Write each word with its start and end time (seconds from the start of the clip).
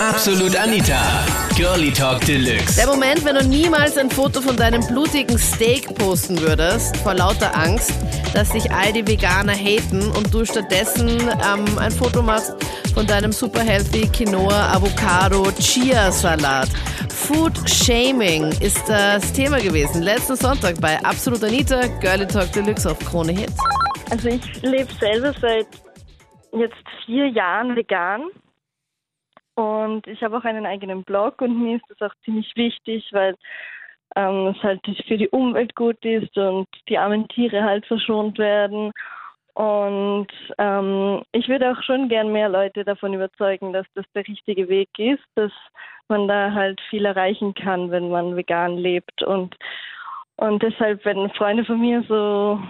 Absolut 0.00 0.54
Anita. 0.54 1.26
Girlie 1.56 1.90
Talk 1.90 2.24
Deluxe. 2.24 2.76
Der 2.76 2.86
Moment, 2.86 3.24
wenn 3.24 3.34
du 3.34 3.44
niemals 3.44 3.98
ein 3.98 4.08
Foto 4.08 4.40
von 4.40 4.56
deinem 4.56 4.86
blutigen 4.86 5.36
Steak 5.36 5.92
posten 5.96 6.40
würdest, 6.40 6.96
vor 6.98 7.14
lauter 7.14 7.52
Angst, 7.56 7.92
dass 8.32 8.50
sich 8.50 8.70
all 8.70 8.92
die 8.92 9.04
Veganer 9.04 9.54
haten 9.54 10.08
und 10.12 10.32
du 10.32 10.44
stattdessen 10.44 11.08
ähm, 11.08 11.78
ein 11.80 11.90
Foto 11.90 12.22
machst 12.22 12.54
von 12.94 13.08
deinem 13.08 13.32
super 13.32 13.60
healthy 13.60 14.06
Quinoa, 14.06 14.72
Avocado, 14.72 15.50
Chia 15.58 16.12
Salat. 16.12 16.68
Food 17.10 17.68
Shaming 17.68 18.52
ist 18.60 18.88
das 18.88 19.32
Thema 19.32 19.58
gewesen. 19.58 20.02
Letzten 20.02 20.36
Sonntag 20.36 20.80
bei 20.80 20.96
Absolut 21.04 21.42
Anita, 21.42 21.88
Girlie 22.00 22.28
Talk 22.28 22.52
Deluxe 22.52 22.88
auf 22.88 23.00
Krone 23.00 23.32
Hit. 23.32 23.50
Also 24.10 24.28
ich 24.28 24.62
lebe 24.62 24.92
selber 25.00 25.34
seit 25.40 25.66
jetzt 26.52 26.76
vier 27.04 27.26
Jahren 27.30 27.74
vegan 27.74 28.30
und 29.58 30.06
ich 30.06 30.22
habe 30.22 30.36
auch 30.38 30.44
einen 30.44 30.66
eigenen 30.66 31.02
Blog 31.02 31.42
und 31.42 31.60
mir 31.60 31.78
ist 31.78 31.84
das 31.88 32.08
auch 32.08 32.14
ziemlich 32.24 32.52
wichtig, 32.54 33.08
weil 33.10 33.34
ähm, 34.14 34.54
es 34.56 34.62
halt 34.62 34.80
für 35.08 35.18
die 35.18 35.28
Umwelt 35.30 35.74
gut 35.74 36.04
ist 36.04 36.36
und 36.38 36.68
die 36.88 36.96
armen 36.96 37.26
Tiere 37.26 37.64
halt 37.64 37.84
verschont 37.86 38.38
werden. 38.38 38.92
Und 39.54 40.28
ähm, 40.58 41.24
ich 41.32 41.48
würde 41.48 41.72
auch 41.72 41.82
schon 41.82 42.08
gern 42.08 42.30
mehr 42.32 42.48
Leute 42.48 42.84
davon 42.84 43.14
überzeugen, 43.14 43.72
dass 43.72 43.86
das 43.96 44.04
der 44.14 44.28
richtige 44.28 44.68
Weg 44.68 44.90
ist, 44.96 45.24
dass 45.34 45.50
man 46.06 46.28
da 46.28 46.52
halt 46.52 46.80
viel 46.88 47.04
erreichen 47.04 47.52
kann, 47.54 47.90
wenn 47.90 48.10
man 48.10 48.36
vegan 48.36 48.76
lebt. 48.76 49.24
Und, 49.24 49.56
und 50.36 50.62
deshalb, 50.62 51.04
wenn 51.04 51.30
Freunde 51.30 51.64
von 51.64 51.80
mir 51.80 52.04
so 52.04 52.60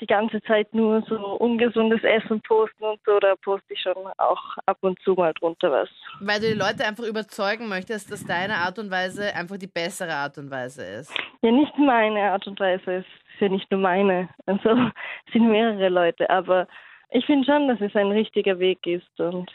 die 0.00 0.06
ganze 0.06 0.40
Zeit 0.42 0.72
nur 0.74 1.02
so 1.08 1.16
ungesundes 1.16 2.02
Essen 2.02 2.40
posten 2.42 2.84
und 2.84 3.00
so, 3.04 3.18
da 3.18 3.34
poste 3.36 3.72
ich 3.72 3.80
schon 3.80 3.96
auch 4.18 4.56
ab 4.66 4.78
und 4.80 4.98
zu 5.00 5.14
mal 5.14 5.32
drunter 5.34 5.70
was. 5.70 5.88
Weil 6.20 6.40
du 6.40 6.46
die 6.48 6.58
Leute 6.58 6.86
einfach 6.86 7.04
überzeugen 7.04 7.68
möchtest, 7.68 8.10
dass 8.10 8.24
deine 8.24 8.54
Art 8.54 8.78
und 8.78 8.90
Weise 8.90 9.34
einfach 9.34 9.56
die 9.56 9.66
bessere 9.66 10.12
Art 10.12 10.38
und 10.38 10.50
Weise 10.50 10.84
ist. 10.84 11.14
Ja, 11.42 11.50
nicht 11.50 11.76
meine 11.78 12.30
Art 12.32 12.46
und 12.46 12.58
Weise, 12.60 12.96
es 12.96 13.06
ist 13.06 13.40
ja 13.40 13.48
nicht 13.48 13.70
nur 13.70 13.80
meine. 13.80 14.28
Also 14.46 14.70
es 14.70 15.32
sind 15.32 15.50
mehrere 15.50 15.88
Leute, 15.88 16.28
aber 16.30 16.66
ich 17.10 17.24
finde 17.26 17.46
schon, 17.46 17.68
dass 17.68 17.80
es 17.80 17.94
ein 17.94 18.10
richtiger 18.10 18.58
Weg 18.58 18.86
ist 18.86 19.20
und 19.20 19.50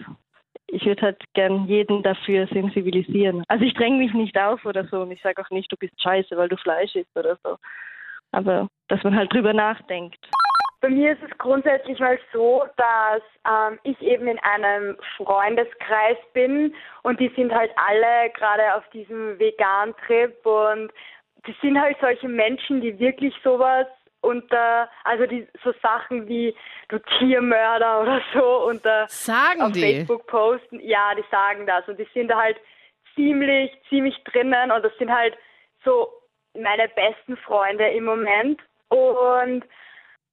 ich 0.67 0.85
würde 0.85 1.01
halt 1.01 1.21
gern 1.33 1.65
jeden 1.67 2.01
dafür 2.01 2.47
sensibilisieren. 2.47 3.43
Also 3.49 3.65
ich 3.65 3.73
dränge 3.73 3.97
mich 3.97 4.13
nicht 4.13 4.37
auf 4.39 4.65
oder 4.65 4.85
so 4.85 5.01
und 5.01 5.11
ich 5.11 5.21
sage 5.21 5.41
auch 5.41 5.49
nicht, 5.49 5.71
du 5.71 5.75
bist 5.75 6.01
scheiße, 6.01 6.35
weil 6.37 6.47
du 6.47 6.57
Fleisch 6.57 6.95
isst 6.95 7.15
oder 7.15 7.37
so. 7.43 7.57
Aber 8.31 8.69
dass 8.87 9.03
man 9.03 9.15
halt 9.15 9.33
drüber 9.33 9.53
nachdenkt. 9.53 10.19
Bei 10.81 10.89
mir 10.89 11.11
ist 11.11 11.21
es 11.21 11.37
grundsätzlich 11.37 11.99
mal 11.99 12.19
so, 12.33 12.65
dass 12.75 13.21
ähm, 13.47 13.79
ich 13.83 14.01
eben 14.01 14.27
in 14.27 14.39
einem 14.39 14.97
Freundeskreis 15.15 16.17
bin 16.33 16.73
und 17.03 17.19
die 17.19 17.31
sind 17.35 17.53
halt 17.53 17.71
alle 17.75 18.31
gerade 18.31 18.73
auf 18.75 18.87
diesem 18.89 19.37
Vegan-Trip 19.37 20.43
und 20.43 20.91
die 21.45 21.55
sind 21.61 21.79
halt 21.79 21.97
solche 22.01 22.27
Menschen, 22.27 22.81
die 22.81 22.97
wirklich 22.97 23.33
sowas 23.43 23.85
unter, 24.21 24.89
also 25.03 25.25
die 25.27 25.47
so 25.63 25.71
Sachen 25.83 26.27
wie 26.27 26.55
du 26.89 26.99
Tiermörder 27.19 28.01
oder 28.01 28.21
so 28.33 28.65
unter 28.67 29.07
Sagen 29.07 29.61
auf 29.61 29.71
die? 29.71 29.81
Facebook 29.81 30.25
posten. 30.27 30.79
Ja, 30.79 31.13
die 31.15 31.25
sagen 31.29 31.67
das 31.67 31.87
und 31.87 31.99
die 31.99 32.07
sind 32.13 32.29
da 32.29 32.41
halt 32.41 32.57
ziemlich, 33.15 33.71
ziemlich 33.89 34.15
drinnen 34.23 34.71
und 34.71 34.83
das 34.83 34.95
sind 34.97 35.11
halt 35.11 35.37
so 35.83 36.11
meine 36.53 36.87
besten 36.89 37.37
Freunde 37.37 37.87
im 37.89 38.05
Moment. 38.05 38.59
Und 38.89 39.63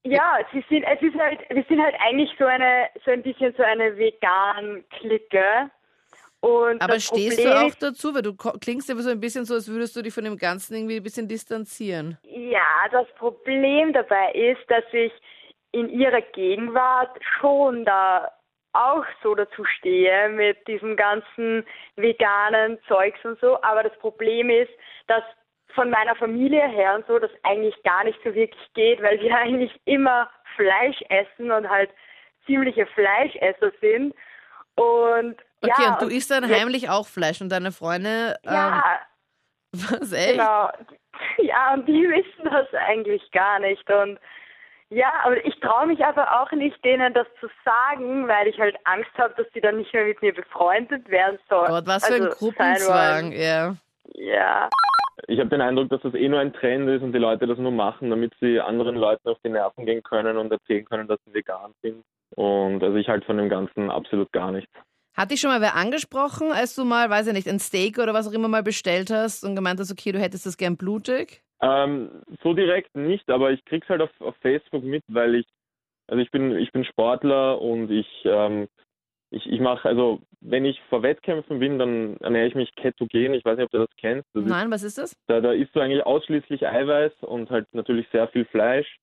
ja, 0.04 0.38
sie 0.52 0.64
sind, 0.68 0.84
es 0.84 1.00
ist 1.02 1.18
halt, 1.18 1.41
wir 1.48 1.64
sind 1.68 1.82
halt 1.82 1.94
eigentlich 2.00 2.30
so 2.38 2.46
eine, 2.46 2.88
so 3.04 3.10
ein 3.10 3.22
bisschen 3.22 3.54
so 3.56 3.62
eine 3.62 3.96
vegan 3.96 4.84
Clique. 4.91 5.70
Und 6.41 6.80
Aber 6.80 7.00
stehst 7.00 7.42
Problem 7.42 7.50
du 7.50 7.66
auch 7.66 7.74
dazu? 7.74 8.14
Weil 8.14 8.22
du 8.22 8.34
klingst 8.36 8.88
immer 8.91 9.02
so 9.02 9.10
ein 9.10 9.20
bisschen 9.20 9.44
so, 9.44 9.54
als 9.54 9.69
würdest 9.69 9.96
du 9.96 10.02
dich 10.02 10.14
von 10.14 10.24
dem 10.24 10.36
Ganzen 10.36 10.76
irgendwie 10.76 10.96
ein 10.96 11.02
bisschen 11.02 11.26
distanzieren. 11.26 12.16
Ja, 12.22 12.88
das 12.92 13.08
Problem 13.16 13.92
dabei 13.92 14.32
ist, 14.32 14.62
dass 14.69 14.84
ich 14.92 15.12
in 15.72 15.88
ihrer 15.91 16.20
Gegenwart 16.20 17.19
schon 17.41 17.84
da 17.84 18.30
auch 18.72 19.04
so 19.22 19.34
dazu 19.34 19.65
stehe 19.65 20.28
mit 20.28 20.66
diesem 20.69 20.97
ganzen 20.97 21.66
veganen 21.97 22.78
Zeugs 22.86 23.19
und 23.25 23.41
so. 23.41 23.60
Aber 23.62 23.82
das 23.82 23.98
Problem 23.98 24.48
ist, 24.48 24.70
dass 25.09 25.25
von 25.74 25.90
meiner 25.90 26.14
Familie 26.16 26.66
her 26.68 26.94
und 26.94 27.06
so 27.06 27.18
das 27.18 27.30
eigentlich 27.42 27.74
gar 27.82 28.04
nicht 28.04 28.18
so 28.24 28.34
wirklich 28.34 28.72
geht, 28.74 29.02
weil 29.02 29.20
wir 29.20 29.36
eigentlich 29.38 29.72
immer 29.84 30.30
Fleisch 30.56 31.00
essen 31.08 31.50
und 31.50 31.68
halt 31.68 31.90
ziemliche 32.46 32.86
Fleischesser 32.86 33.72
sind. 33.80 34.14
Und 34.74 35.36
Okay, 35.60 35.82
ja, 35.82 35.92
und 35.94 36.02
du 36.02 36.06
isst 36.06 36.30
dann 36.30 36.48
heimlich 36.48 36.88
auch 36.88 37.06
Fleisch 37.06 37.40
und 37.40 37.48
deine 37.50 37.72
Freunde. 37.72 38.36
Ja, 38.44 39.00
Ähm, 39.74 39.80
was, 40.00 40.12
echt? 40.12 40.32
Genau. 40.32 40.70
Ja, 41.38 41.74
und 41.74 41.86
die 41.86 42.08
wissen 42.08 42.44
das 42.44 42.72
eigentlich 42.74 43.28
gar 43.32 43.58
nicht. 43.58 43.90
Und 43.90 44.18
ja, 44.90 45.12
aber 45.24 45.44
ich 45.44 45.58
traue 45.60 45.86
mich 45.86 46.02
aber 46.04 46.40
auch 46.40 46.50
nicht, 46.52 46.82
denen 46.84 47.12
das 47.12 47.26
zu 47.40 47.48
sagen, 47.64 48.26
weil 48.26 48.46
ich 48.46 48.58
halt 48.58 48.76
Angst 48.84 49.10
habe, 49.18 49.34
dass 49.36 49.50
die 49.52 49.60
dann 49.60 49.76
nicht 49.76 49.92
mehr 49.92 50.04
mit 50.04 50.22
mir 50.22 50.32
befreundet 50.32 51.08
werden 51.10 51.38
sollen. 51.48 51.68
Gott, 51.68 51.86
was 51.86 52.06
für 52.06 52.14
ein 52.14 52.22
Also 52.24 52.38
Gruppenzwang, 52.38 53.32
ja. 53.32 53.74
Ja. 54.14 54.68
Ich 55.26 55.40
habe 55.40 55.50
den 55.50 55.60
Eindruck, 55.60 55.88
dass 55.88 56.02
das 56.02 56.14
eh 56.14 56.28
nur 56.28 56.38
ein 56.38 56.52
Trend 56.52 56.88
ist 56.88 57.02
und 57.02 57.12
die 57.12 57.18
Leute 57.18 57.46
das 57.46 57.58
nur 57.58 57.72
machen, 57.72 58.10
damit 58.10 58.32
sie 58.40 58.60
anderen 58.60 58.96
Leuten 58.96 59.28
auf 59.28 59.38
die 59.44 59.50
Nerven 59.50 59.84
gehen 59.84 60.02
können 60.02 60.36
und 60.36 60.52
erzählen 60.52 60.84
können, 60.84 61.08
dass 61.08 61.18
sie 61.24 61.34
vegan 61.34 61.72
sind. 61.82 62.04
Und 62.36 62.82
also 62.82 62.96
ich 62.96 63.08
halte 63.08 63.26
von 63.26 63.38
dem 63.38 63.48
Ganzen 63.48 63.90
absolut 63.90 64.30
gar 64.32 64.52
nichts. 64.52 64.70
Hat 65.16 65.32
dich 65.32 65.40
schon 65.40 65.50
mal 65.50 65.60
wer 65.60 65.74
angesprochen, 65.74 66.52
als 66.52 66.76
du 66.76 66.84
mal, 66.84 67.10
weiß 67.10 67.26
ich 67.26 67.32
nicht, 67.32 67.48
ein 67.48 67.58
Steak 67.58 67.98
oder 67.98 68.14
was 68.14 68.28
auch 68.28 68.32
immer 68.32 68.46
mal 68.46 68.62
bestellt 68.62 69.10
hast 69.10 69.42
und 69.42 69.56
gemeint 69.56 69.80
hast, 69.80 69.90
okay, 69.90 70.12
du 70.12 70.20
hättest 70.20 70.46
das 70.46 70.56
gern 70.56 70.76
blutig? 70.76 71.42
Ähm, 71.60 72.22
so 72.42 72.54
direkt 72.54 72.94
nicht, 72.94 73.28
aber 73.28 73.50
ich 73.50 73.64
krieg's 73.64 73.88
halt 73.88 74.00
auf, 74.00 74.10
auf 74.20 74.36
Facebook 74.36 74.84
mit, 74.84 75.02
weil 75.08 75.34
ich, 75.34 75.46
also 76.06 76.22
ich 76.22 76.30
bin, 76.30 76.56
ich 76.56 76.70
bin 76.70 76.84
Sportler 76.84 77.60
und 77.60 77.90
ich, 77.90 78.06
ähm, 78.24 78.68
ich, 79.31 79.47
ich 79.47 79.61
mache, 79.61 79.89
also 79.89 80.21
wenn 80.41 80.65
ich 80.65 80.81
vor 80.89 81.03
Wettkämpfen 81.03 81.59
bin, 81.59 81.78
dann 81.78 82.16
ernähre 82.19 82.47
ich 82.47 82.55
mich 82.55 82.75
ketogen. 82.77 83.34
Ich 83.34 83.44
weiß 83.44 83.56
nicht, 83.56 83.66
ob 83.66 83.71
du 83.71 83.78
das 83.78 83.97
kennst. 83.97 84.27
Das 84.33 84.44
ist, 84.44 84.49
Nein, 84.49 84.71
was 84.71 84.83
ist 84.83 84.99
das? 84.99 85.16
da, 85.27 85.41
da 85.41 85.53
isst 85.53 85.75
du 85.75 85.81
eigentlich 85.81 86.05
ausschließlich 86.05 86.66
Eiweiß 86.66 87.12
und 87.22 87.50
halt 87.50 87.66
natürlich 87.72 88.06
sehr 88.11 88.28
viel 88.28 88.44
Fleisch. 88.47 88.99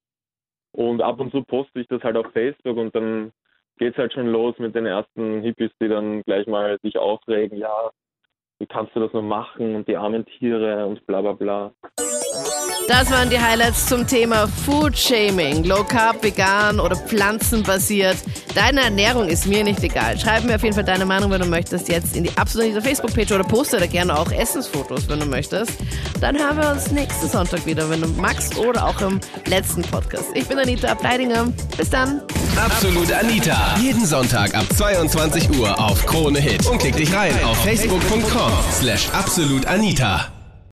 Und 0.72 1.02
ab 1.02 1.20
und 1.20 1.32
zu 1.32 1.44
poste 1.44 1.80
ich 1.80 1.88
das 1.88 2.04
halt 2.04 2.18
auf 2.18 2.32
Facebook 2.34 2.78
und 2.78 2.94
dann 2.96 3.32
geht's 3.78 3.98
halt 3.98 4.14
schon 4.14 4.28
los 4.28 4.58
mit 4.58 4.76
den 4.76 4.86
ersten 4.86 5.42
Hippies, 5.42 5.72
die 5.82 5.88
dann 5.88 6.22
gleich 6.24 6.48
mal 6.48 6.78
sich 6.82 6.98
aufregen, 6.98 7.58
ja, 7.58 7.92
wie 8.60 8.68
kannst 8.68 8.96
du 8.96 9.00
das 9.00 9.14
nur 9.14 9.22
machen 9.22 9.76
und 9.76 9.88
die 9.88 9.98
armen 9.98 10.26
Tiere 10.26 10.86
und 10.86 11.06
bla 11.06 11.22
bla 11.22 11.34
bla. 11.34 11.74
Das 12.88 13.10
waren 13.10 13.32
die 13.32 13.40
Highlights 13.40 13.88
zum 13.88 14.06
Thema 14.06 14.48
Food 14.48 14.96
Shaming. 14.96 15.64
Low 15.64 15.84
Carb, 15.84 16.22
vegan 16.22 16.80
oder 16.80 16.96
pflanzenbasiert. 16.96 18.18
Deine 18.54 18.82
Ernährung 18.82 19.28
ist 19.28 19.48
mir 19.48 19.64
nicht 19.64 19.82
egal. 19.82 20.20
Schreib 20.20 20.44
mir 20.44 20.56
auf 20.56 20.64
jeden 20.64 20.76
Fall 20.76 20.84
deine 20.84 21.04
Meinung, 21.04 21.32
wenn 21.32 21.42
du 21.42 21.48
möchtest, 21.48 21.90
jetzt 21.90 22.16
in 22.16 22.26
die 22.26 22.38
absolute 22.38 22.82
Facebook-Page 22.82 23.32
oder 23.32 23.44
poste 23.44 23.80
da 23.80 23.88
gerne 23.88 24.18
auch 24.18 24.32
Essensfotos, 24.32 25.10
wenn 25.10 25.20
du 25.20 25.26
möchtest. 25.26 25.72
Dann 26.22 26.38
hören 26.38 26.58
wir 26.58 26.72
uns 26.72 26.92
nächsten 26.92 27.28
Sonntag 27.28 27.66
wieder, 27.66 27.90
wenn 27.90 28.02
du 28.02 28.08
magst 28.08 28.56
oder 28.58 28.86
auch 28.86 29.02
im 29.02 29.20
letzten 29.48 29.82
Podcast. 29.82 30.26
Ich 30.36 30.48
bin 30.48 30.60
Anita 30.60 30.90
Ableidinger. 30.90 31.48
Bis 31.76 31.90
dann. 31.90 32.22
Absolut 32.56 33.12
Anita. 33.12 33.78
Jeden 33.82 34.06
Sonntag 34.06 34.54
ab 34.54 34.66
22 34.76 35.58
Uhr 35.58 35.78
auf 35.80 36.06
Krone 36.06 36.40
Hit. 36.40 36.66
Und 36.68 36.78
klick 36.78 36.96
dich 36.96 37.12
rein 37.14 37.34
auf 37.44 37.58
facebook.com 37.64 38.52
slash 38.72 39.10
absolutanita. 39.12 40.35